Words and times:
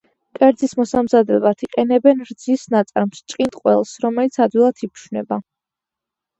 კერძის 0.37 0.71
მოსამზადებლად 0.79 1.61
იყენებენ 1.67 2.25
რძის 2.31 2.65
ნაწარმს, 2.77 3.21
ჭყინტ 3.35 3.61
ყველს, 3.63 3.95
რომელიც 4.09 4.43
ადვილად 4.49 4.85
იფშვნება. 4.91 5.43